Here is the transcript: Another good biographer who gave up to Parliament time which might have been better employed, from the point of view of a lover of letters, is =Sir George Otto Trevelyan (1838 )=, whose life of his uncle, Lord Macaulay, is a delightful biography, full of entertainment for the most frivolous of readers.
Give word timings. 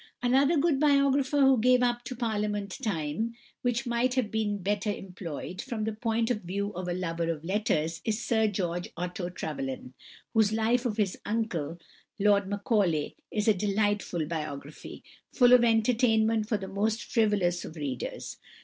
Another 0.23 0.57
good 0.57 0.79
biographer 0.79 1.41
who 1.41 1.59
gave 1.61 1.83
up 1.83 2.03
to 2.05 2.15
Parliament 2.15 2.75
time 2.83 3.35
which 3.61 3.85
might 3.85 4.15
have 4.15 4.31
been 4.31 4.57
better 4.57 4.91
employed, 4.91 5.61
from 5.61 5.83
the 5.83 5.93
point 5.93 6.31
of 6.31 6.41
view 6.41 6.73
of 6.73 6.87
a 6.87 6.93
lover 6.95 7.29
of 7.29 7.43
letters, 7.45 8.01
is 8.03 8.19
=Sir 8.19 8.47
George 8.47 8.89
Otto 8.97 9.29
Trevelyan 9.29 9.93
(1838 10.33 10.33
)=, 10.33 10.33
whose 10.33 10.51
life 10.67 10.85
of 10.91 10.97
his 10.97 11.19
uncle, 11.23 11.77
Lord 12.17 12.47
Macaulay, 12.47 13.15
is 13.29 13.47
a 13.47 13.53
delightful 13.53 14.25
biography, 14.25 15.03
full 15.31 15.53
of 15.53 15.63
entertainment 15.63 16.49
for 16.49 16.57
the 16.57 16.67
most 16.67 17.03
frivolous 17.03 17.63
of 17.63 17.75
readers. 17.75 18.37